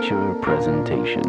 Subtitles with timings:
[0.00, 1.20] Amateur presentation.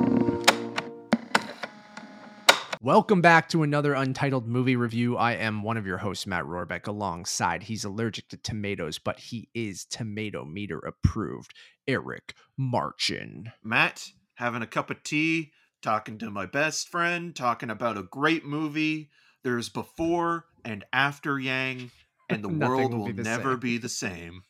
[2.79, 5.17] Welcome back to another Untitled Movie Review.
[5.17, 9.49] I am one of your hosts, Matt Rohrbeck, alongside he's allergic to tomatoes, but he
[9.53, 11.53] is tomato meter approved,
[11.85, 13.51] Eric Marchin.
[13.61, 18.45] Matt, having a cup of tea, talking to my best friend, talking about a great
[18.45, 19.09] movie.
[19.43, 21.91] There's before and after Yang,
[22.29, 23.59] and the world will will be the never same.
[23.59, 24.43] be the same.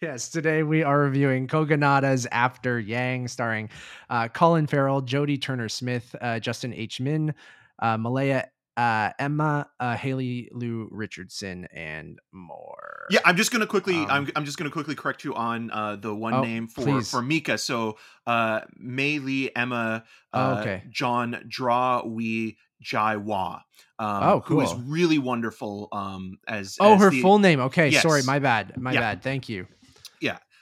[0.00, 3.68] Yes, today we are reviewing Kogonada's After Yang, starring
[4.08, 7.00] uh, Colin Farrell, Jodie Turner Smith, uh, Justin H.
[7.00, 7.34] Min,
[7.80, 13.06] uh, Malaya uh, Emma, uh, Haley Lu Richardson, and more.
[13.10, 13.96] Yeah, I'm just gonna quickly.
[13.96, 16.82] Um, I'm, I'm just gonna quickly correct you on uh, the one Oh, name for
[16.82, 17.10] please.
[17.10, 17.58] for Mika.
[17.58, 20.84] So, uh, Mei Lee Emma, uh, Oh, okay.
[20.90, 23.62] John Draw We Jai Wa.
[23.98, 25.88] Um, Oh, Who is really wonderful.
[25.90, 27.58] Um, as Oh, as her the- full name.
[27.58, 28.80] Okay, sorry, my bad.
[28.80, 29.00] My Yeah.
[29.00, 29.22] bad.
[29.24, 29.66] Thank you.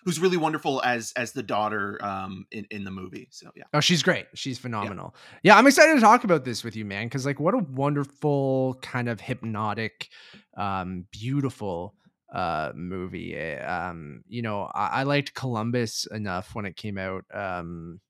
[0.07, 3.29] Who's really wonderful as as the daughter um in in the movie.
[3.33, 3.65] So yeah.
[3.75, 4.27] Oh, she's great.
[4.35, 5.15] She's phenomenal.
[5.43, 8.79] Yeah, I'm excited to talk about this with you, man, because like what a wonderful
[8.83, 10.09] kind of hypnotic,
[10.57, 11.95] um, beautiful
[12.33, 13.35] uh movie.
[13.37, 17.25] Eh, Um, you know, I, I liked Columbus enough when it came out.
[17.35, 18.01] Um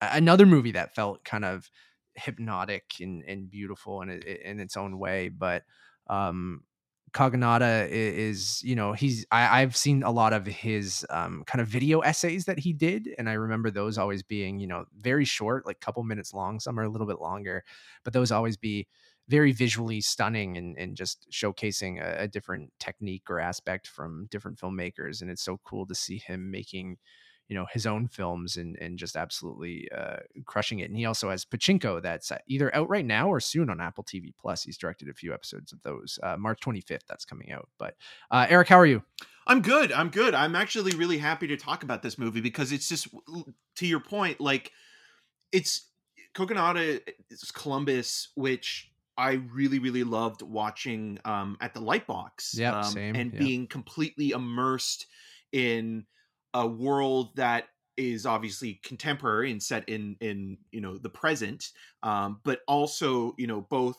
[0.00, 1.70] another movie that felt kind of
[2.14, 5.64] hypnotic and, and beautiful in in its own way, but
[6.08, 6.62] um
[7.62, 11.68] I- is, you know, he's I, I've seen a lot of his um, kind of
[11.68, 15.66] video essays that he did, and I remember those always being, you know, very short,
[15.66, 16.58] like couple minutes long.
[16.60, 17.64] Some are a little bit longer,
[18.04, 18.88] but those always be
[19.28, 24.58] very visually stunning and, and just showcasing a, a different technique or aspect from different
[24.58, 25.22] filmmakers.
[25.22, 26.96] And it's so cool to see him making,
[27.52, 30.88] you know, his own films and and just absolutely uh, crushing it.
[30.88, 34.04] And he also has Pachinko that's uh, either out right now or soon on Apple
[34.04, 34.62] TV Plus.
[34.62, 36.18] He's directed a few episodes of those.
[36.22, 37.68] Uh, March 25th, that's coming out.
[37.78, 37.96] But
[38.30, 39.02] uh, Eric, how are you?
[39.46, 39.92] I'm good.
[39.92, 40.32] I'm good.
[40.32, 43.08] I'm actually really happy to talk about this movie because it's just
[43.76, 44.70] to your point, like
[45.52, 45.90] it's
[46.34, 52.56] Kogonada is Columbus, which I really, really loved watching um, at the Lightbox.
[52.56, 53.38] Yep, um, same, and yeah.
[53.38, 55.06] being completely immersed
[55.52, 56.06] in
[56.54, 61.70] a world that is obviously contemporary and set in in you know the present,
[62.02, 63.96] um, but also you know both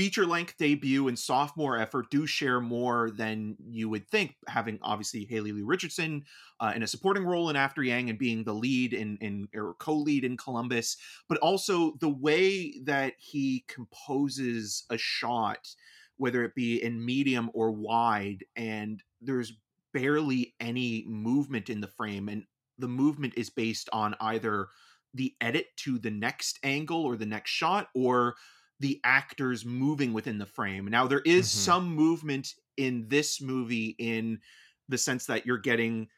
[0.00, 5.26] feature length debut and sophomore effort do share more than you would think having obviously
[5.26, 6.24] haley lu richardson
[6.60, 9.74] uh, in a supporting role in after yang and being the lead in, in or
[9.74, 10.96] co-lead in columbus
[11.28, 15.68] but also the way that he composes a shot
[16.16, 19.52] whether it be in medium or wide and there's
[19.92, 22.44] barely any movement in the frame and
[22.78, 24.68] the movement is based on either
[25.12, 28.36] the edit to the next angle or the next shot or
[28.78, 30.86] the actors moving within the frame.
[30.86, 31.52] Now there is Mhm.
[31.52, 34.40] some movement in this movie in
[34.88, 36.08] the sense that you're getting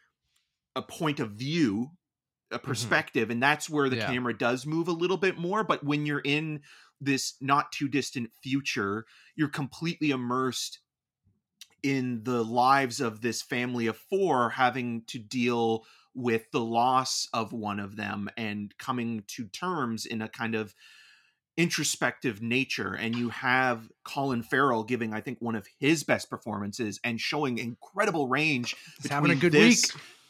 [0.75, 1.91] a point of view,
[2.51, 3.99] a perspective, and that's where the Yeah.
[3.99, 5.65] camera does move a little bit more.
[5.65, 6.63] But when you're in
[7.01, 9.07] this not too distant future,
[9.37, 10.81] you're completely immersed
[11.83, 15.85] in the lives of this family of four having to deal
[16.15, 20.75] with the loss of one of them and coming to terms in a kind of
[21.57, 26.99] introspective nature and you have Colin Farrell giving I think one of his best performances
[27.05, 29.79] and showing incredible range He's having a good week.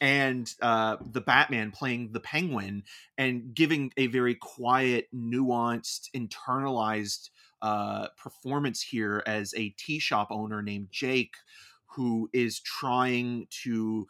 [0.03, 2.83] And uh the Batman playing the Penguin
[3.17, 7.31] and giving a very quiet nuanced internalized
[7.63, 11.33] uh performance here as a tea shop owner named Jake
[11.95, 14.07] who is trying to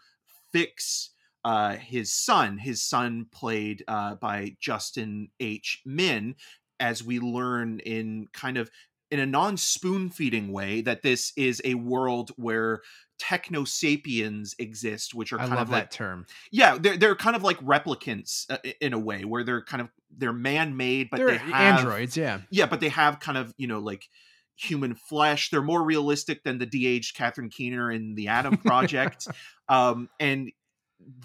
[0.51, 1.11] fix
[1.43, 2.57] uh, his son.
[2.57, 5.81] His son, played uh, by Justin H.
[5.85, 6.35] Min,
[6.79, 8.69] as we learn in kind of
[9.13, 12.81] in a non spoon feeding way that this is a world where
[13.19, 16.25] techno sapiens exist, which are I kind love of that like term.
[16.51, 19.89] yeah, they're they're kind of like replicants uh, in a way where they're kind of
[20.17, 22.41] they're man made, but They're they have androids, yeah.
[22.49, 24.09] yeah, but they have kind of you know like
[24.55, 25.51] human flesh.
[25.51, 29.27] They're more realistic than the de-aged Catherine Keener in the Adam Project.
[29.69, 30.51] um, and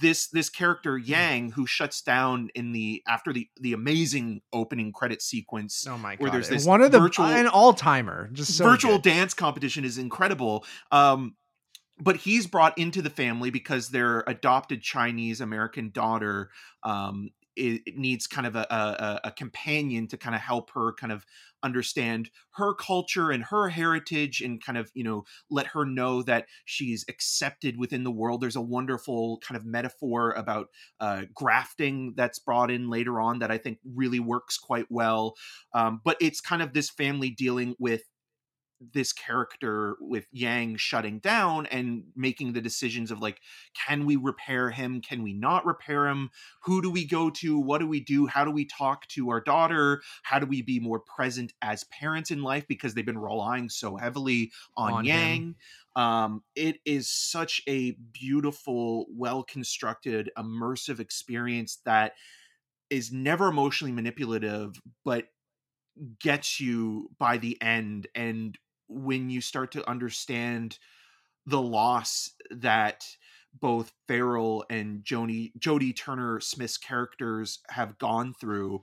[0.00, 5.22] this this character Yang, who shuts down in the after the the amazing opening credit
[5.22, 6.22] sequence, Oh my god!
[6.22, 9.02] where there's this one of the virtual- an all timer, just so virtual good.
[9.02, 10.64] dance competition is incredible.
[10.92, 11.34] Um,
[12.00, 16.50] but he's brought into the family because their adopted Chinese American daughter
[16.84, 20.92] um, it, it needs kind of a, a, a companion to kind of help her
[20.92, 21.26] kind of
[21.62, 26.46] understand her culture and her heritage and kind of you know let her know that
[26.64, 28.40] she's accepted within the world.
[28.40, 30.69] There's a wonderful kind of metaphor about
[31.00, 35.34] uh, grafting that's brought in later on that i think really works quite well.
[35.75, 38.02] Um, but it's kind of this family dealing with
[38.80, 43.40] this character with Yang shutting down and making the decisions of like,
[43.86, 45.00] can we repair him?
[45.00, 46.30] Can we not repair him?
[46.64, 47.58] Who do we go to?
[47.58, 48.26] What do we do?
[48.26, 50.02] How do we talk to our daughter?
[50.22, 53.96] How do we be more present as parents in life because they've been relying so
[53.96, 55.04] heavily on, On.
[55.04, 55.54] Yang?
[55.96, 62.12] Um, it is such a beautiful, well constructed, immersive experience that
[62.90, 65.25] is never emotionally manipulative, but
[66.20, 68.06] gets you by the end.
[68.14, 68.56] And
[68.88, 70.79] when you start to understand
[71.46, 73.05] the loss that
[73.55, 78.82] both Farrell and Joni Jodie Turner Smith's characters have gone through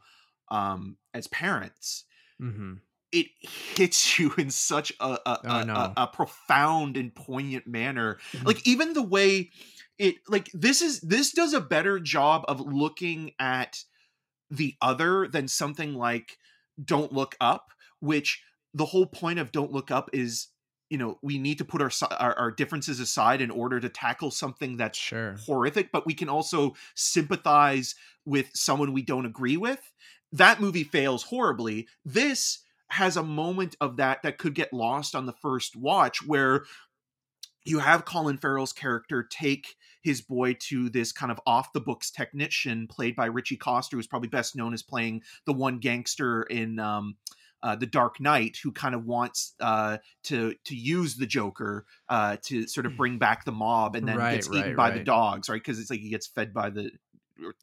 [0.50, 2.06] um, as parents,
[2.40, 2.76] hmm
[3.12, 5.98] it hits you in such a a, Oh, no.
[5.98, 8.20] a, a profound and poignant manner.
[8.34, 8.46] Mhm.
[8.46, 9.52] Like even the way
[9.98, 13.84] it like this is this does a better job of looking at
[14.50, 16.38] the other than something like
[16.84, 17.72] Don't Look Up,
[18.02, 18.44] which
[18.76, 20.48] the whole point of Don't Look Up is
[20.90, 21.90] you know we need to put our
[22.20, 25.36] our, our differences aside in order to tackle something that's Sure.
[25.46, 27.96] horrific, but we can also sympathize
[28.26, 29.92] with someone we don't agree with.
[30.32, 31.88] That movie fails horribly.
[32.04, 36.66] This has a moment of that that could get lost on the first watch where
[37.64, 42.12] you have Colin Farrell's character take his boy to this kind of off the books
[42.12, 46.78] technician played by Ritchie Coster, who's probably best known as playing the one gangster in
[46.80, 47.16] um,
[47.66, 52.38] uh, the Dark Knight, who kind of wants uh, to to use the Joker uh,
[52.44, 55.04] to sort of bring back the mob, and then Right, gets eaten right, by the
[55.04, 55.62] dogs, right?
[55.62, 56.92] Because it's like he gets fed by the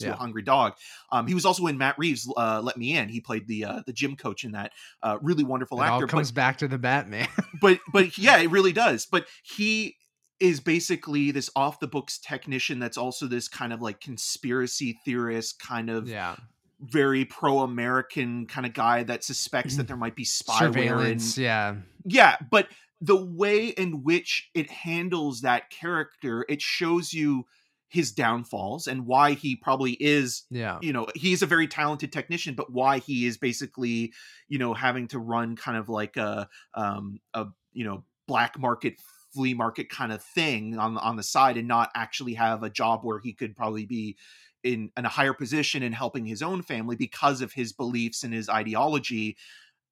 [0.00, 0.12] to Yeah.
[0.12, 0.74] a hungry dog.
[1.10, 3.82] Um, he was also in Matt Reeves' uh, "Let Me In." He played the uh,
[3.86, 4.72] the gym coach in that.
[5.02, 6.06] Uh, really wonderful It all actor.
[6.08, 7.28] comes but back to the Batman.
[7.60, 9.06] but but yeah, it really does.
[9.06, 9.96] But he
[10.40, 15.60] is basically this off the books technician that's also this kind of like conspiracy theorist,
[15.60, 16.36] kind of yeah.
[16.82, 21.38] Very pro American kind of guy that suspects that there might be spyware.
[21.38, 21.76] Yeah.
[22.04, 22.68] yeah, but
[23.00, 27.46] the way in which it handles that character, it shows you
[27.88, 30.78] his downfalls and why he probably is Yeah.
[30.80, 34.14] you know he's a very talented technician but why he is basically
[34.48, 38.94] you know having to run kind of like a um a you know black market
[39.34, 43.00] flea market kind of thing on on the side and not actually have a job
[43.02, 44.16] where he could probably be
[44.64, 48.32] in, in a higher position in helping his own family because of his beliefs and
[48.32, 49.36] his ideology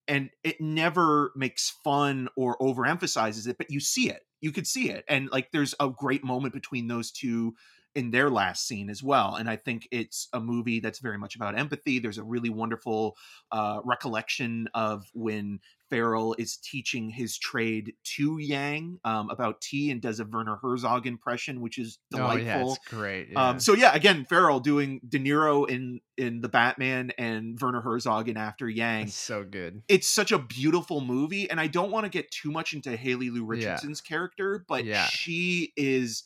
[0.08, 4.22] and it never makes fun or overemphasizes it but you see it.
[4.40, 7.54] You could see it and like there's a great moment between those two
[7.94, 11.34] in their last scene as well and i think it's a movie that's very much
[11.36, 13.16] about empathy there's a really wonderful
[13.52, 15.58] uh, recollection of when
[15.90, 21.04] Farrell is teaching his trade to Yang um, about tea and does a Werner Herzog
[21.04, 22.70] impression, which is delightful.
[22.70, 23.28] Oh yeah, great.
[23.32, 23.48] Yeah.
[23.48, 28.28] Um, so yeah, again, Farrell doing De Niro in in the Batman and Werner Herzog
[28.28, 29.06] in After Yang.
[29.06, 29.82] it's so good.
[29.88, 33.30] It's such a beautiful movie, and I don't want to get too much into Haley
[33.30, 33.46] Lu Yeah.
[33.48, 35.06] Richardson's character, but Yeah.
[35.06, 36.22] she is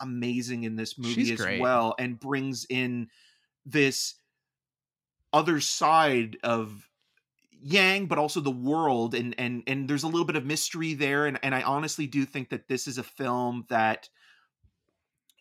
[0.00, 1.60] amazing in this movie She's as great.
[1.60, 3.08] well, and brings in
[3.66, 4.14] this
[5.32, 6.88] other side of
[7.62, 11.26] Yang, but also the world, and and and there's a little bit of mystery there,
[11.26, 14.08] and and I honestly do think that this is a film that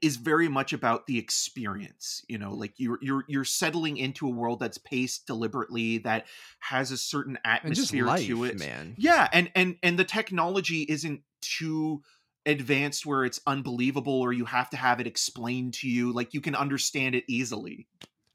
[0.01, 4.29] is very much about the experience you know like you're you're you're settling into a
[4.29, 6.25] world that's paced deliberately that
[6.59, 8.95] has a certain atmosphere life, to it man.
[8.97, 12.01] yeah and and and the technology isn't too
[12.45, 16.41] advanced where it's unbelievable or you have to have it explained to you like you
[16.41, 17.87] can understand it easily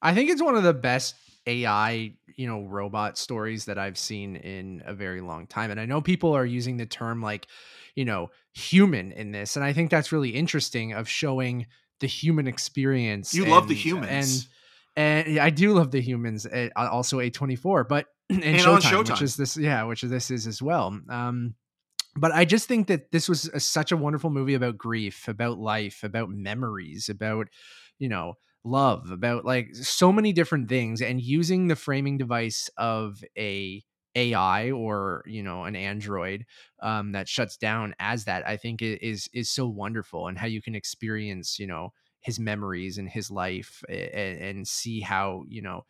[0.02, 1.14] I think it's one of the best
[1.46, 5.70] AI, you know, robot stories that I've seen in a very long time.
[5.70, 7.46] And I know people are using the term like,
[7.94, 9.56] you know, human in this.
[9.56, 11.66] And I think that's really interesting of showing
[12.00, 13.32] the human experience.
[13.32, 14.48] you love the and- humans
[14.96, 16.44] And and I do love the humans.
[16.44, 20.46] uh, Also A24, but and, And on Showtime, which is this, yeah, which this is
[20.46, 20.98] as well.
[21.08, 21.54] Um,
[22.16, 25.58] but I just think that this was a, such a wonderful movie about grief, about
[25.58, 27.48] life, about memories, about
[27.98, 33.22] you know love, about like so many different things, and using the framing device of
[33.36, 33.82] a
[34.16, 36.44] AI or you know an android
[36.82, 38.46] um, that shuts down as that.
[38.46, 41.90] I think is is so wonderful, and how you can experience you know
[42.20, 45.84] his memories and his life, and, and see how you know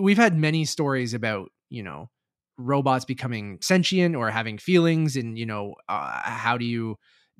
[0.00, 2.10] we've had many stories about you know
[2.60, 6.96] robots becoming sentient or having feelings and you know uh, how do you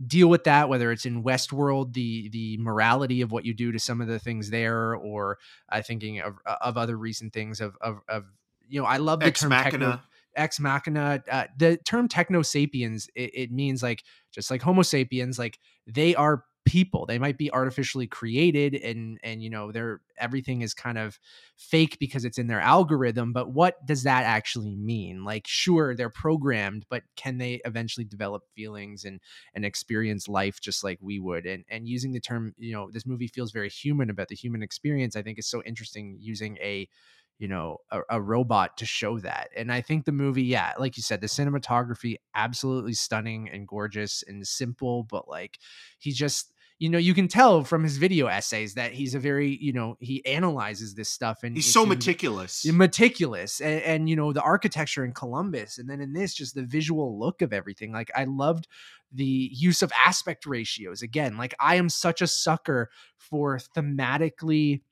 [0.07, 3.79] deal with that whether it's in westworld the the morality of what you do to
[3.79, 7.99] some of the things there or i thinking of of other recent things of of,
[8.09, 8.25] of
[8.69, 9.71] you know i love the ex term machina.
[9.71, 10.01] techno,
[10.37, 15.39] ex machina uh, the term techno sapiens it, it means like just like homo sapiens
[15.39, 17.07] like they are people.
[17.07, 21.19] They might be artificially created and and you know they're everything is kind of
[21.57, 25.25] fake because it's in their algorithm but what does that actually mean?
[25.25, 29.21] Like sure they're programmed but can they eventually develop feelings and
[29.55, 31.47] and experience life just like we would?
[31.47, 34.63] And and using the term you know this movie feels very human about the human
[34.63, 36.89] experience i think is so interesting using a
[37.41, 40.97] you know a, a, robot to show that and i think the movie yeah like
[40.97, 45.59] you said the cinematography absolutely stunning and gorgeous and simple but like
[45.99, 49.59] he just you know you can tell from his video essays that he's a very
[49.61, 52.65] you know he analyzes this stuff and he's so meticulous.
[52.67, 56.63] meticulous and, and you know the architecture in columbus and then in this just the
[56.63, 58.69] visual look of everything like i loved
[59.13, 64.83] the use of aspect ratios again like i am such a sucker for thematically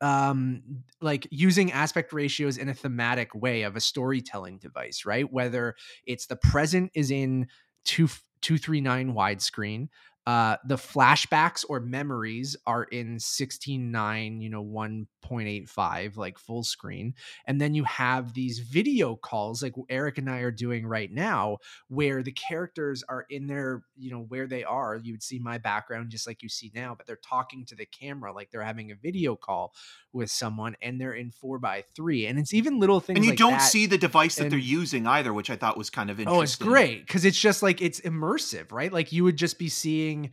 [0.00, 0.62] um
[1.00, 5.32] like using aspect ratios in a thematic way of a storytelling device right?
[5.32, 5.74] Whether
[6.06, 7.48] it's the present is in
[7.84, 8.08] 2
[8.42, 9.88] 239 widescreen
[10.26, 14.62] uh the flashbacks or memories are in 16:9 you know
[15.28, 17.14] 1.85 like full screen
[17.46, 21.58] and then you have these video calls like Eric and I are doing right now
[21.88, 25.58] where the characters are in their you know where they are you would see my
[25.58, 28.90] background just like you see now but they're talking to the camera like they're having
[28.90, 29.72] a video call
[30.12, 33.32] with someone and they're in 4 by 3 and it's even little things and you
[33.32, 33.62] like don't that.
[33.62, 36.38] see the device that and, they're using either which I thought was kind of interesting
[36.38, 39.68] Oh it's great cuz it's just like it's immersive right like you would just be
[39.68, 40.30] seeing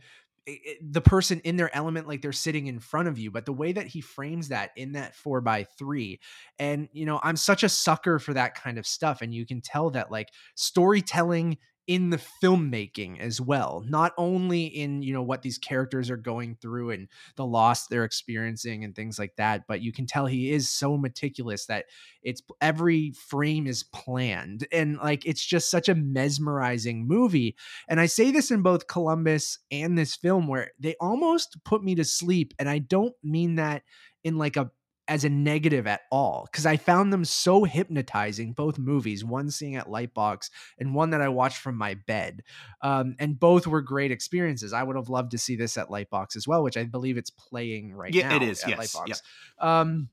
[0.82, 3.72] the person in their element like they're sitting in front of you but the way
[3.72, 6.20] that he frames that in that four by three
[6.58, 9.62] and you know i'm such a sucker for that kind of stuff and you can
[9.62, 15.42] tell that like storytelling in the filmmaking as well not only in you know what
[15.42, 19.82] these characters are going through and the loss they're experiencing and things like that but
[19.82, 21.84] you can tell he is so meticulous that
[22.22, 27.54] it's every frame is planned and like it's just such a mesmerizing movie
[27.88, 31.94] and i say this in both columbus and this film where they almost put me
[31.94, 33.82] to sleep and i don't mean that
[34.22, 34.70] in like a
[35.06, 38.52] as a negative at all because I found them so hypnotizing.
[38.52, 42.42] Both movies, one seeing at Lightbox and one that I watched from my bed,
[42.80, 44.72] um, and both were great experiences.
[44.72, 47.30] I would have loved to see this at Lightbox as well, which I believe it's
[47.30, 48.36] playing right yeah, now.
[48.36, 48.62] Yeah, it is.
[48.62, 48.78] At yes.
[48.78, 49.06] Lightbox.
[49.08, 49.80] Yeah.
[49.80, 50.08] Um,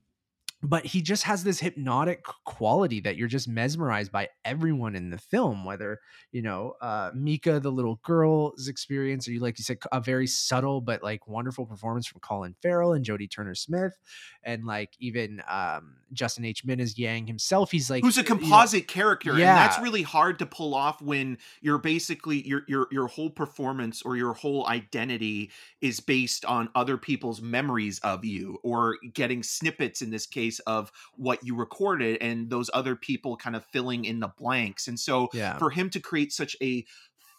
[0.62, 5.18] but he just has this hypnotic quality that you're just mesmerized by everyone in the
[5.18, 6.00] film whether
[6.30, 10.26] you know uh mika the little girl's experience or you like you said a very
[10.26, 13.98] subtle but like wonderful performance from colin farrell and jodie turner smith
[14.44, 18.74] and like even um justin h min as yang himself he's like who's a composite
[18.74, 19.50] you know, character yeah.
[19.50, 24.02] and that's really hard to pull off when you're basically your your your whole performance
[24.02, 25.50] or your whole identity
[25.80, 30.90] is based on other people's memories of you or getting snippets in this case of
[31.16, 34.88] what you recorded and those other people kind of filling in the blanks.
[34.88, 35.58] And so yeah.
[35.58, 36.84] for him to create such a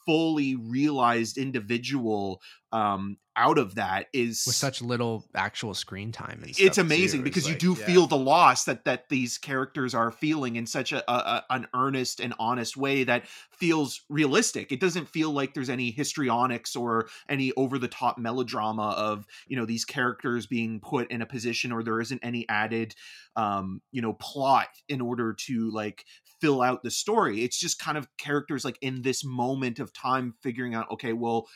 [0.06, 2.42] fully realized individual
[2.72, 7.24] um out of that is with such little actual screen time it's amazing too.
[7.24, 7.86] because it's you do yeah.
[7.86, 12.20] feel the loss that that these characters are feeling in such a, a, an earnest
[12.20, 17.52] and honest way that feels realistic it doesn't feel like there's any histrionics or any
[17.54, 21.82] over the top melodrama of you know these characters being put in a position or
[21.84, 22.94] there isn't any added
[23.36, 26.06] um you know plot in order to like
[26.44, 30.34] fill out the story it's just kind of characters like in this moment of time
[30.42, 31.48] figuring out okay well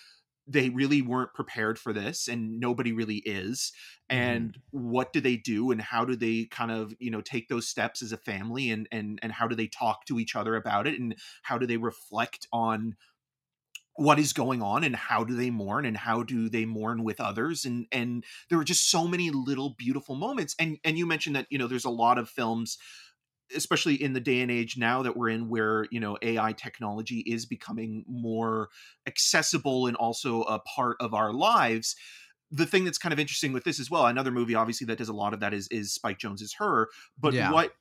[0.47, 3.73] they really weren't prepared for this and nobody really is
[4.09, 4.61] and mm.
[4.71, 8.01] what do they do and how do they kind of you know take those steps
[8.01, 10.97] as a family and and and how do they talk to each other about it
[10.97, 12.95] and how do they reflect on
[13.95, 17.19] what is going on and how do they mourn and how do they mourn with
[17.19, 21.35] others and and there are just so many little beautiful moments and and you mentioned
[21.35, 22.77] that you know there's a lot of films
[23.55, 27.19] especially in the day and age now that we're in where you know ai technology
[27.19, 28.69] is becoming more
[29.07, 31.95] accessible and also a part of our lives
[32.51, 35.09] the thing that's kind of interesting with this as well another movie obviously that does
[35.09, 36.89] a lot of that is is spike jonze's her
[37.19, 37.51] but yeah.
[37.51, 37.73] what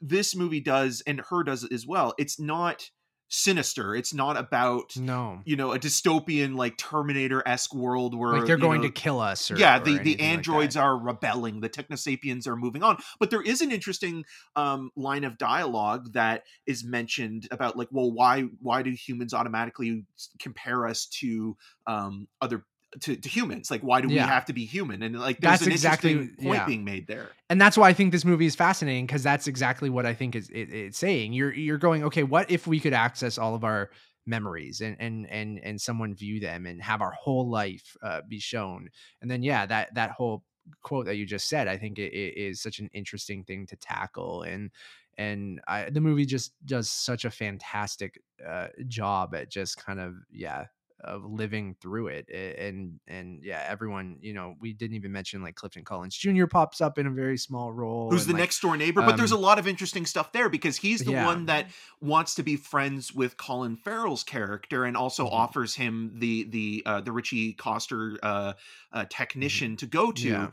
[0.00, 2.90] this movie does and her does as well it's not
[3.28, 3.94] sinister.
[3.94, 8.56] It's not about no, you know, a dystopian like Terminator esque world where like they're
[8.56, 9.50] going know, to kill us.
[9.50, 11.60] Or, yeah, the the androids like are rebelling.
[11.60, 12.98] The technosapiens are moving on.
[13.18, 14.24] But there is an interesting
[14.56, 20.04] um, line of dialogue that is mentioned about like, well, why why do humans automatically
[20.38, 22.64] compare us to um, other
[23.00, 24.24] to, to humans like why do yeah.
[24.24, 25.02] we have to be human?
[25.02, 26.66] And like there's that's an exactly interesting point yeah.
[26.66, 27.30] being made there.
[27.50, 30.34] And that's why i think this movie is fascinating because that's exactly what i think
[30.34, 31.32] is it, it's saying.
[31.32, 33.90] You're you're going okay what if we could access all of our
[34.26, 38.38] memories and and and and someone view them and have our whole life uh, be
[38.38, 38.88] shown?
[39.22, 40.44] And then yeah that that whole
[40.82, 43.76] quote that you just said i think it, it is such an interesting thing to
[43.76, 44.42] tackle.
[44.42, 44.70] And
[45.18, 50.14] and I, the movie just does such a fantastic uh, job at just kind of
[50.30, 50.66] yeah
[51.04, 55.54] of living through it and and yeah everyone you know we didn't even mention like
[55.54, 58.76] clifton collins jr pops up in a very small role who's the like, next door
[58.76, 61.24] neighbor but there's a um, lot of interesting stuff there because he's the Yeah.
[61.26, 61.66] one that
[62.00, 65.32] wants to be friends with colin farrell's character and also Mhm.
[65.32, 68.54] offers him the the uh the ritchie coster uh,
[68.92, 70.42] uh technician to go to Mm-hmm.
[70.44, 70.50] Yeah.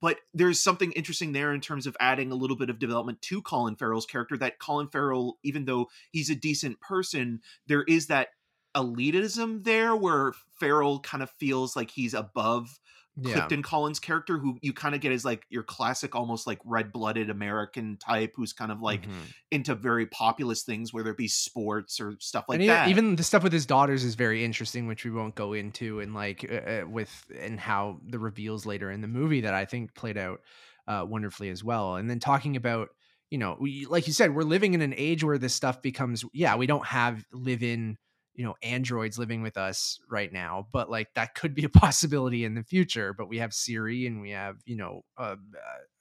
[0.00, 3.40] but there's something interesting there in terms of adding a little bit of development to
[3.42, 8.28] colin farrell's character that colin farrell even though he's a decent person there is that
[8.76, 12.78] elitism there where farrell kind of feels like he's above
[13.16, 16.60] yeah Clifton Collins character, who you kind of get as like your classic, almost like
[16.64, 19.34] red blooded American type, who's kind of like Mhm.
[19.50, 22.92] into very populist things, whether it be sports or stuff like and that.
[22.92, 26.14] even the stuff with his daughters is very interesting, which we won't go into, and
[26.14, 29.94] like uh, uh, with and how the reveals later in the movie that I think
[29.94, 30.40] played out
[30.86, 31.96] uh, wonderfully as well.
[31.96, 32.90] And then talking about,
[33.30, 36.24] you know, we, like you said, we're living in an age where this stuff becomes,
[36.32, 37.98] yeah, we don't have live in,
[38.36, 42.44] you know, androids living with us right now, but like that could be a possibility
[42.44, 43.12] in the future.
[43.12, 45.36] But we have Siri and we have, you know, uh,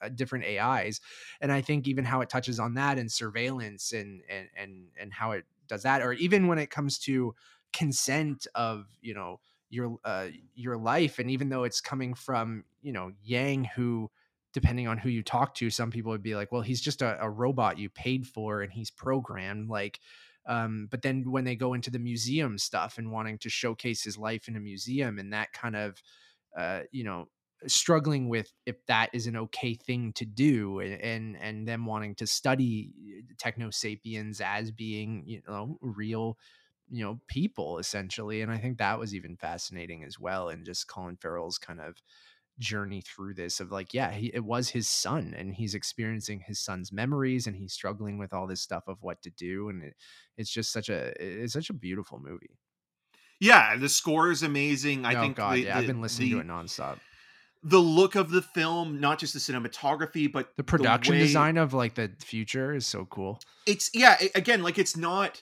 [0.02, 1.02] uh, different AIs,
[1.42, 5.14] and I think even how it touches on that and surveillance and and and and
[5.14, 7.34] how it does that or even when it comes to
[7.74, 9.40] consent of you know
[9.70, 14.10] your uh your life and even though it's coming from you know yang who
[14.54, 17.18] depending on who you talk to some people would be like well he's just a,
[17.22, 20.00] a robot you paid for and he's programmed like
[20.48, 24.18] um but then when they go into the museum stuff and wanting to showcase his
[24.18, 26.02] life in a museum and that kind of
[26.58, 27.28] uh you know
[27.68, 32.14] struggling with if that is an okay thing to do and and, and them wanting
[32.14, 36.38] to study techno sapiens as being you know real
[36.90, 40.88] you know people essentially and i think that was even fascinating as well and just
[40.88, 41.98] colin farrell's kind of
[42.60, 46.60] journey through this of like yeah he, it was his son and he's experiencing his
[46.60, 49.96] son's memories and he's struggling with all this stuff of what to do and it,
[50.38, 52.58] it's just such a it's such a beautiful movie.
[53.42, 55.06] Yeah, the score is amazing.
[55.06, 56.98] I oh think god the, yeah i've been listening the, to it nonstop.
[57.64, 61.74] The look of the film, not just the cinematography, but the production way- design of
[61.74, 63.40] like the future is so cool.
[63.66, 65.42] It's yeah a- again like it's not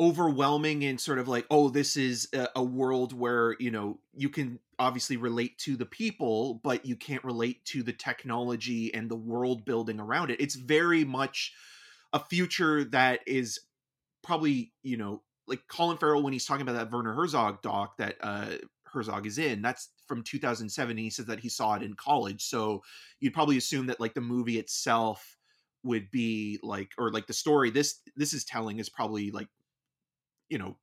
[0.00, 4.28] overwhelming and sort of like oh this is a, a world where you know you
[4.30, 9.16] can obviously relate to the people but you can't relate to the technology and the
[9.16, 10.40] world building around it.
[10.40, 11.52] It's very much
[12.12, 13.60] a future that is
[14.22, 18.16] probably you know like colin farrell when he's talking about that werner herzog doc that
[18.20, 18.46] uh
[18.92, 22.42] herzog is in that's from 2007 and he says that he saw it in college.
[22.42, 22.82] So
[23.20, 25.36] you'd probably assume that like the movie itself
[25.84, 29.46] would be like or like the story this this is telling is probably like
[30.48, 30.76] you know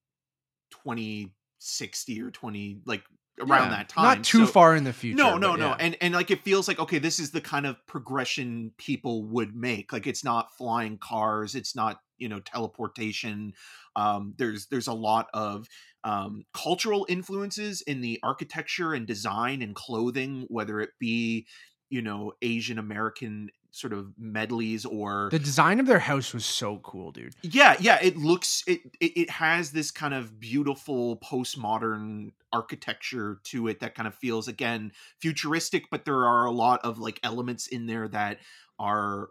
[0.71, 3.03] 2060 or 20 like
[3.39, 5.77] around Yeah, that time not too So- far in the future no no no yeah.
[5.79, 9.55] and and like it feels like okay this is the kind of progression people would
[9.55, 13.53] make like it's not flying cars it's not you know teleportation
[13.95, 15.67] um there's there's a lot of
[16.03, 21.45] um cultural influences in the architecture and design and clothing whether it be
[21.89, 26.77] you know asian american sort of medleys or the design of their house was so
[26.77, 27.35] cool dude.
[27.41, 33.67] Yeah yeah it looks it, it it has this kind of beautiful postmodern architecture to
[33.67, 37.67] it that kind of feels again futuristic but there are a lot of like elements
[37.67, 38.39] in there that
[38.79, 39.29] are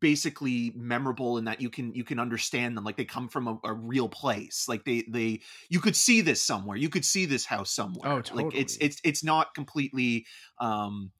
[0.00, 3.58] basically memorable in that you can you can understand them like they come from a,
[3.64, 4.66] a real place.
[4.68, 8.10] Like they they you could see this somewhere you could see this house somewhere.
[8.10, 8.44] Oh, totally.
[8.44, 10.26] like it's it's it's not completely
[10.58, 11.10] um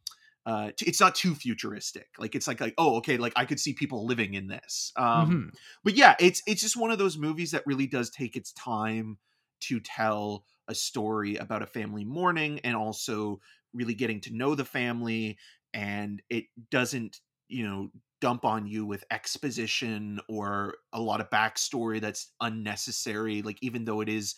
[0.48, 2.08] uh it's not too futuristic.
[2.18, 4.92] Like it's like like oh okay like i could see people living in this.
[4.96, 5.58] Um Mhm.
[5.84, 9.18] but yeah it's it's just one of those movies that really does take its time
[9.61, 13.40] to tell a story about a family mourning and also
[13.72, 15.38] really getting to know the family
[15.74, 22.00] and it doesn't you know dump on you with exposition or a lot of backstory
[22.00, 23.42] that's unnecessary.
[23.42, 24.34] Like even though it is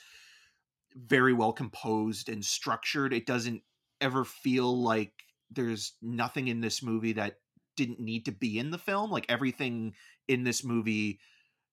[0.94, 3.62] very well composed and structured it doesn't
[4.00, 7.36] ever feel like there's nothing in this movie that
[7.76, 9.94] didn't need to be in the film like everything
[10.28, 11.18] in this movie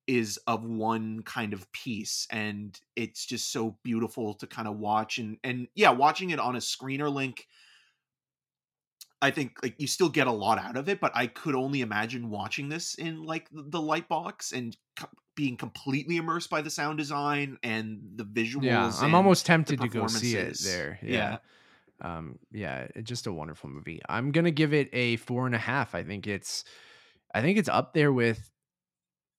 [0.08, 5.18] is of one kind of piece and it's just so beautiful to kind of watch
[5.18, 7.46] and and yeah watching it on a screener link
[9.22, 11.82] i think like you still get a lot out of it but i could only
[11.82, 16.70] imagine watching this in like the light box and co- being completely immersed by the
[16.70, 21.38] sound design and the visuals yeah i'm almost tempted to go see it there yeah
[22.02, 24.02] um yeah just a wonderful movie.
[24.08, 25.96] I'm gonna give it a four and a half.
[25.96, 26.64] I think it's
[27.34, 28.52] i think it's up there with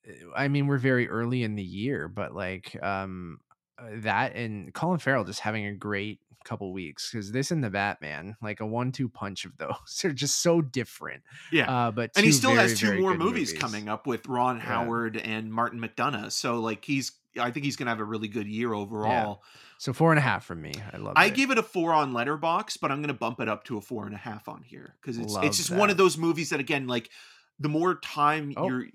[0.09, 3.39] uh, i mean we're very early in the year but like um
[3.79, 7.69] uh, that and colin farrell just having a great couple weeks because this and the
[7.69, 12.25] batman like a one-two punch of those they're just so different yeah uh but and
[12.25, 15.81] he still very, has two more good movies, coming up with Ron Howard and Martin
[15.81, 16.33] McDonagh.
[16.33, 19.43] So like he's I think he's gonna have a really good year overall.
[19.79, 20.73] So four and a half from me.
[20.93, 21.13] I love.
[21.13, 21.19] It.
[21.21, 21.35] I it.
[21.35, 24.07] gave it a four on Letterboxd, but I'm gonna bump it up to a four
[24.07, 26.61] and a half on here because it's Love it's just one of those movies that
[26.61, 27.11] again, like
[27.59, 28.69] the more time Oh.
[28.69, 28.87] you're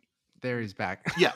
[0.41, 1.05] There he's back.
[1.17, 1.31] Yeah.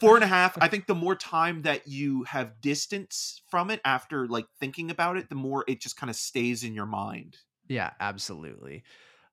[0.00, 0.56] four and a half.
[0.60, 5.16] I think the more time that you have distance from it after like thinking about
[5.18, 7.36] it, the more it just kind of stays in your mind.
[7.68, 8.84] Yeah, absolutely.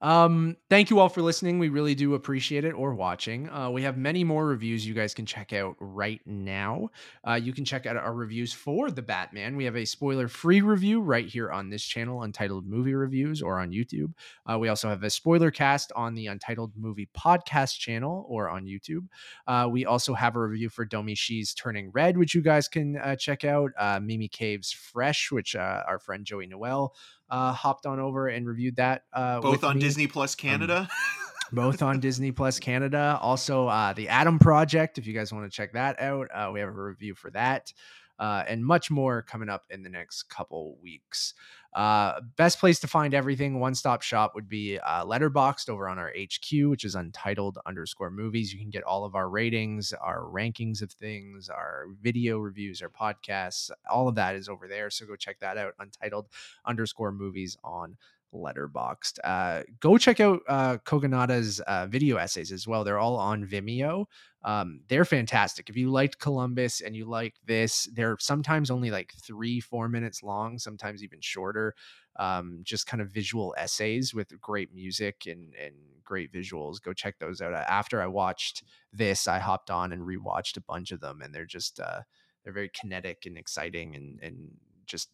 [0.04, 1.60] Um, thank you all for listening.
[1.60, 3.50] We really do appreciate it or watching.
[3.50, 6.90] Uh, we have many more reviews you guys can check out right now.
[7.26, 9.56] Uh, you can check out our reviews for the Batman.
[9.56, 13.62] We have a spoiler free review right here on this channel, Untitled Movie Reviews, or
[13.62, 14.12] on YouTube.
[14.46, 18.66] Uh, we also have a spoiler cast on the Untitled Movie Podcast channel or on
[18.66, 19.08] YouTube.
[19.48, 22.98] Uh, we also have a review for Domee Shi's Turning Red, which you guys can
[22.98, 23.72] uh, check out.
[23.80, 26.94] Uh, Mimi Cave's Fresh, which our friend Joey Noel
[27.34, 29.06] uh, hopped on over and reviewed that.
[29.12, 29.82] Uh, Both on me.
[29.82, 30.88] Disney Plus Canada.
[31.52, 33.18] both on Disney Plus Canada.
[33.22, 35.00] Also, uh, the Adam Project.
[35.00, 37.74] If you guys want to check that out, uh, we have a review for that.
[38.20, 41.34] Uh, and much more coming up in the next couple weeks.
[41.76, 45.98] Uh, best place to find everything, one stop shop, would be uh, Letterboxd over on
[45.98, 48.54] our HQ, which is Untitled underscore Movies.
[48.54, 52.90] You can get all of our ratings, our rankings of things, our video reviews, our
[52.90, 53.72] podcasts.
[53.90, 54.90] All of that is over there.
[54.90, 55.74] So go check that out.
[55.80, 56.28] Untitled
[56.66, 57.98] underscore Movies on
[58.34, 63.46] letterboxd uh go check out uh kogonada's uh video essays as well they're all on
[63.46, 64.06] vimeo
[64.44, 69.14] um they're fantastic if you liked columbus and you like this they're sometimes only like
[69.26, 71.74] three four minutes long sometimes even shorter
[72.18, 77.18] um just kind of visual essays with great music and and great visuals go check
[77.20, 81.22] those out after i watched this i hopped on and rewatched a bunch of them
[81.22, 82.02] and they're just uh
[82.44, 84.50] they're very kinetic and exciting and and
[84.86, 85.10] just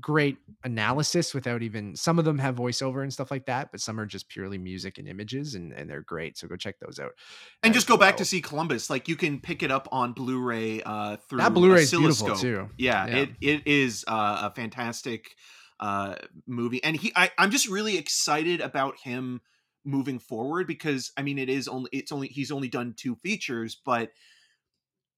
[0.00, 3.98] great analysis without even some of them have voiceover and stuff like that but some
[3.98, 7.12] are just purely music and images and, and they're great so go check those out
[7.62, 8.90] and just go back to see Columbus.
[8.90, 12.68] Like you can pick it up on Blu-ray uh, through that blu-ray is beautiful too
[12.76, 13.16] Yeah, Yeah.
[13.18, 15.36] it it is uh, a fantastic
[15.80, 19.40] uh, movie, and he I, I'm just really excited about him
[19.84, 23.76] moving forward because I mean it is only it's only he's only done two features,
[23.84, 24.10] but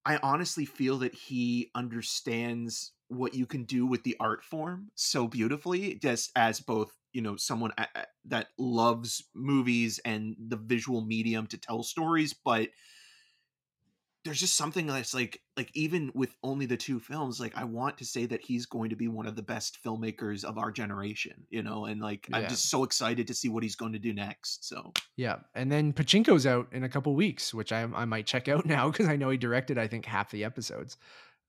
[0.06, 5.26] I honestly feel that he understands what you can do with the art form so
[5.28, 7.72] beautifully, just as both you know someone
[8.26, 12.68] that loves movies and the visual medium to tell stories, but
[14.24, 17.98] there's just something that's like like even with only the two films like i want
[17.98, 21.44] to say that he's going to be one of the best filmmakers of our generation
[21.50, 24.12] you know and like i'm just so excited to see what he's going to do
[24.12, 24.92] next so.
[25.16, 28.66] Yeah and then pachinko's out in a couple weeks which i, I might check out
[28.66, 30.96] now because i know he directed i think half the episodes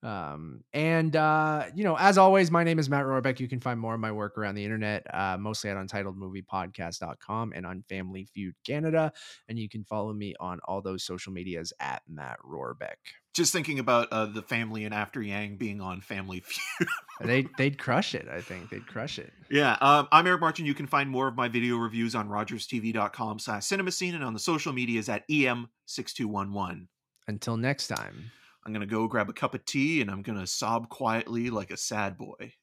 [0.06, 3.40] um and uh you know as always my name is matt rohrbeck.
[3.40, 7.66] You can find more of my work around the internet uh mostly at untitledmoviepodcast.com and
[7.66, 9.12] on family feud canada
[9.50, 12.98] and you can follow me on all those social medias at matt rohrbeck.
[13.34, 16.88] Just thinking about uh, the family and after yang being on family feud.
[17.20, 18.70] They they'd crush it i think.
[18.70, 19.34] They'd crush it.
[19.50, 20.66] Yeah um, i'm eric martin.
[20.66, 24.34] You can find more of my video reviews on rogerstv.com slash cinema scene and on
[24.34, 26.88] the social medias at em6211
[27.28, 28.32] until next time
[28.66, 31.78] i'm gonna go grab a cup of tea and i'm gonna sob quietly like a
[31.78, 32.54] sad boy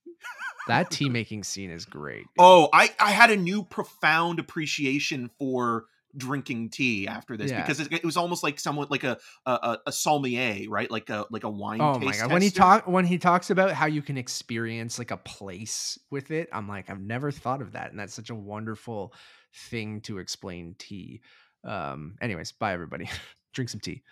[0.66, 2.26] that tea making scene is great dude.
[2.38, 5.86] Oh, I I had a new profound appreciation for
[6.16, 7.62] drinking tea after this Yeah.
[7.62, 10.90] because it, it was almost like someone like a a, a, sommelier, right?
[10.90, 11.80] Like a like a wine.
[11.80, 12.30] Oh my god!
[12.30, 16.30] When he talk when he talks about how you can experience like a place with
[16.30, 19.14] it, I'm like, I've never thought of that, and that's such a wonderful
[19.54, 21.20] thing to explain tea.
[21.64, 23.08] Um, anyways, bye everybody.
[23.52, 24.02] Drink some tea.